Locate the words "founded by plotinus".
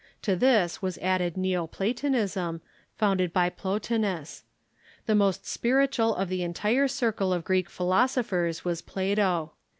2.95-4.41